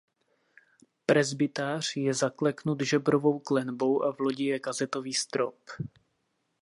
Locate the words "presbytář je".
1.05-2.13